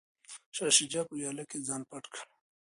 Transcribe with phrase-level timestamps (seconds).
[0.55, 2.21] شاه شجاع په ویالې کې ځان پټ کړ.